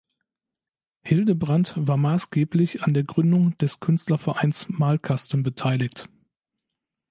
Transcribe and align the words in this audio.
Hildebrandt 1.03 1.75
war 1.77 1.95
maßgeblich 1.95 2.81
an 2.81 2.95
der 2.95 3.03
Gründung 3.03 3.55
des 3.59 3.79
Künstlervereins 3.81 4.67
"Malkasten" 4.67 5.43
beteiligt. 5.43 6.09